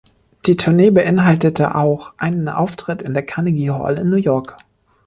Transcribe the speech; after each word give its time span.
Die 0.47 0.57
Tournee 0.57 0.89
beinhaltete 0.89 1.75
auch 1.75 2.13
einen 2.17 2.49
Auftritt 2.49 3.03
in 3.03 3.13
der 3.13 3.21
Carnegie 3.23 3.69
Hall 3.69 3.99
in 3.99 4.09
New 4.09 4.15
York. 4.15 4.57